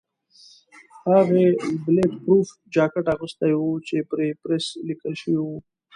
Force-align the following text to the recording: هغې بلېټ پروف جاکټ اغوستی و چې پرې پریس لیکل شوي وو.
هغې 1.11 1.45
بلېټ 1.83 2.11
پروف 2.23 2.47
جاکټ 2.73 3.05
اغوستی 3.13 3.53
و 3.57 3.63
چې 3.87 3.97
پرې 4.09 4.27
پریس 4.41 4.65
لیکل 4.87 5.13
شوي 5.21 5.39
وو. 5.41 5.57